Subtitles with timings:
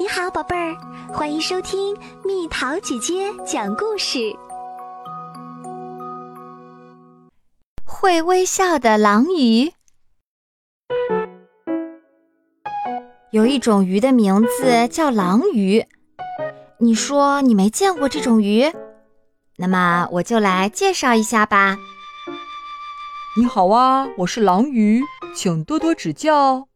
[0.00, 0.76] 你好，宝贝儿，
[1.12, 4.32] 欢迎收听蜜桃姐姐讲故事。
[7.84, 9.72] 会微笑的狼鱼，
[13.32, 15.84] 有一种鱼的名字叫狼鱼。
[16.78, 18.72] 你说你没见过这种鱼？
[19.56, 21.76] 那么我就来介绍一下吧。
[23.36, 25.02] 你好啊，我是狼鱼，
[25.34, 26.68] 请多多指教。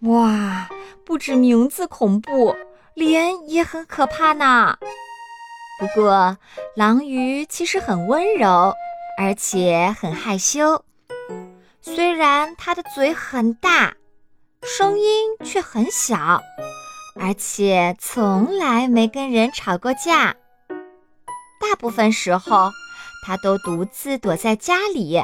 [0.00, 0.68] 哇！
[1.04, 2.54] 不止名字恐怖，
[2.94, 4.76] 脸也很可怕呢。
[5.78, 6.38] 不过，
[6.76, 8.72] 狼鱼其实很温柔，
[9.18, 10.84] 而且很害羞。
[11.82, 13.94] 虽然它的嘴很大，
[14.62, 16.40] 声音却很小，
[17.20, 20.34] 而且从来没跟人吵过架。
[21.60, 22.70] 大部分时候，
[23.26, 25.20] 它都独自躲在家里，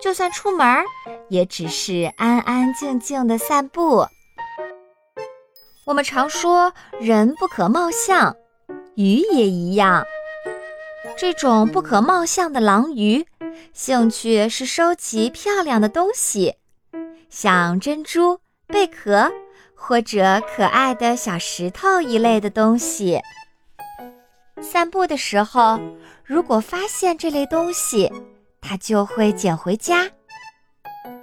[0.00, 0.84] 就算出门，
[1.28, 4.06] 也只是安安静静的散步。
[5.84, 8.36] 我们常说人不可貌相，
[8.94, 10.04] 鱼也一样。
[11.16, 13.26] 这种不可貌相的狼鱼，
[13.72, 16.54] 兴趣是收集漂亮的东西，
[17.28, 19.32] 像珍珠、贝壳
[19.74, 23.20] 或者可爱的小石头一类的东西。
[24.60, 25.80] 散步的时候，
[26.24, 28.12] 如果发现这类东西，
[28.60, 30.08] 它就会捡回家。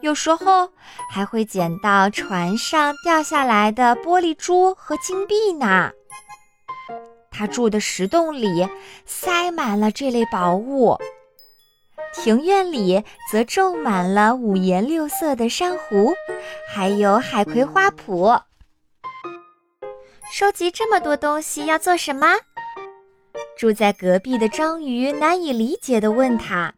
[0.02, 0.72] 有时候
[1.12, 5.92] 还会捡到船上掉下来的玻璃珠和金币呢。
[7.32, 8.68] 他住的石洞里
[9.06, 10.98] 塞满了这类宝物，
[12.14, 16.14] 庭院里则种满了五颜六色的珊瑚，
[16.74, 18.42] 还有海葵花圃。
[20.32, 22.28] 收集这么多东西要做什么？
[23.58, 26.74] 住在隔壁的章鱼难以理解地问他：“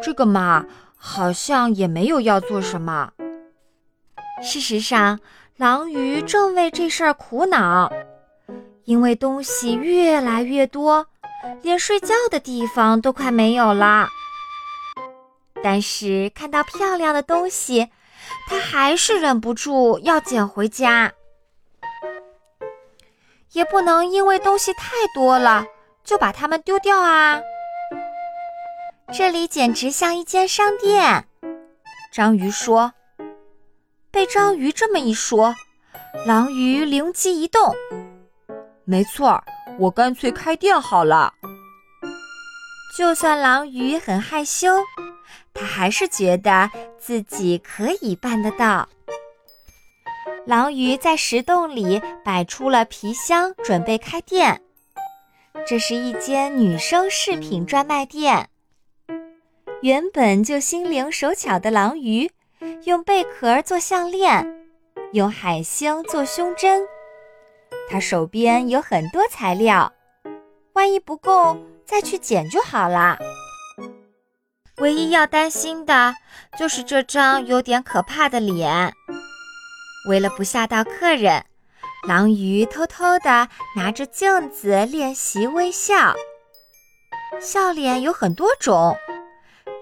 [0.00, 0.64] 这个嘛。”
[1.02, 3.10] 好像也没有要做什么。
[4.42, 5.18] 事实上，
[5.56, 7.90] 狼鱼正为这事儿苦恼，
[8.84, 11.06] 因为东西越来越多，
[11.62, 14.08] 连睡觉的地方都快没有了。
[15.62, 17.88] 但是看到漂亮的东西，
[18.46, 21.12] 他还是忍不住要捡回家。
[23.52, 25.64] 也不能因为东西太多了
[26.04, 27.40] 就把它们丢掉啊。
[29.12, 31.26] 这里简直像一间商店，
[32.12, 32.92] 章鱼说。
[34.12, 35.52] 被章鱼这么一说，
[36.26, 37.74] 狼鱼灵机一动
[38.84, 39.42] ：“没错，
[39.80, 41.34] 我干脆开店好了。”
[42.96, 44.68] 就算狼鱼很害羞，
[45.52, 48.88] 他还是觉得自己可以办得到。
[50.46, 54.62] 狼鱼在石洞里摆出了皮箱，准备开店。
[55.66, 58.49] 这是一间女生饰品专卖店。
[59.82, 62.30] 原本就心灵手巧的狼鱼，
[62.84, 64.46] 用贝壳做项链，
[65.12, 66.82] 用海星做胸针。
[67.88, 69.90] 他手边有很多材料，
[70.74, 73.18] 万一不够，再去捡就好了。
[74.76, 76.14] 唯一要担心的
[76.58, 78.92] 就是这张有点可怕的脸。
[80.10, 81.42] 为了不吓到客人，
[82.06, 86.14] 狼鱼偷偷地拿着镜子练习微笑。
[87.40, 88.94] 笑脸有很多种。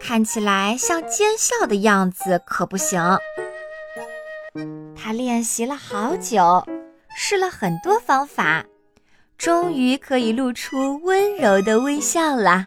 [0.00, 3.00] 看起来像奸笑的样子可不行。
[4.96, 6.66] 他练习了好久，
[7.16, 8.64] 试了很多方法，
[9.36, 12.66] 终于可以露出温柔的微笑了。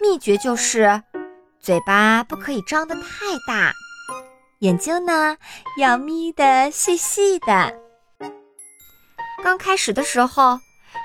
[0.00, 1.02] 秘诀就是，
[1.58, 3.02] 嘴巴不可以张得太
[3.46, 3.72] 大，
[4.60, 5.36] 眼睛呢
[5.78, 7.74] 要眯得细细的。
[9.42, 10.58] 刚开始的时候，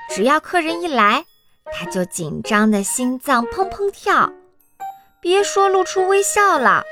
[0.09, 1.25] 只要客人一来，
[1.71, 4.31] 他就紧张的心脏砰砰跳。
[5.19, 6.83] 别说露出微笑了，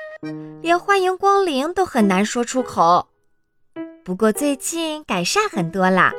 [0.62, 3.08] 连欢迎光临都很难说出口。
[4.03, 6.12] 不过最近改善很多啦。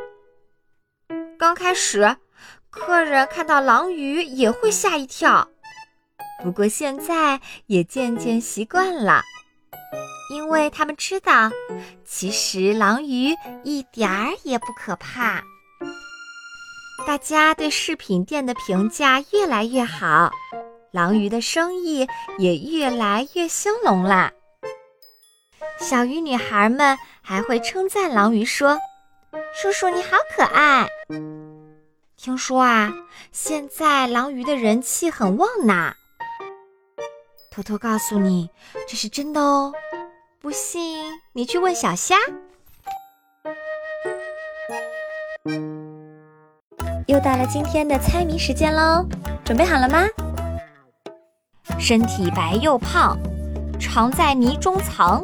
[1.36, 2.16] 刚开始，
[2.70, 5.48] 客人看到狼鱼也会吓一跳，
[6.42, 9.22] 不过现在也渐渐习惯了，
[10.30, 11.50] 因为他们知道，
[12.04, 15.42] 其实狼鱼一点儿也不可怕。
[17.04, 20.30] 大家对饰品店的评价越来越好。
[20.96, 22.08] 狼鱼的生意
[22.38, 24.32] 也越来越兴隆啦。
[25.78, 28.80] 小鱼女孩们还会称赞狼鱼说
[29.54, 30.88] ：“叔叔你好可爱。”
[32.16, 32.90] 听说啊，
[33.30, 35.92] 现在狼鱼的人气很旺呢。
[37.50, 38.48] 偷偷告诉你，
[38.88, 39.74] 这是真的哦。
[40.40, 41.04] 不信
[41.34, 42.16] 你去问小虾。
[47.06, 49.06] 又到了今天的猜谜时间喽，
[49.44, 50.06] 准备好了吗？
[51.78, 53.16] 身体白又胖，
[53.78, 55.22] 常在泥中藏，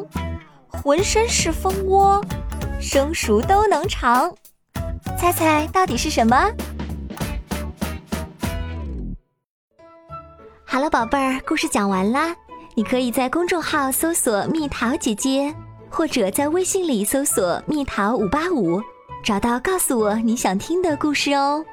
[0.67, 2.23] 浑身是蜂窝，
[2.79, 4.31] 生熟都能尝。
[5.17, 6.49] 猜猜到底是什么？
[10.63, 12.35] 好了，宝贝儿，故事讲完啦。
[12.75, 15.53] 你可以在公众号搜索“蜜桃姐姐”，
[15.91, 18.81] 或者在微信里搜索“蜜桃五八五”，
[19.23, 21.63] 找到告诉我你想听的故事哦。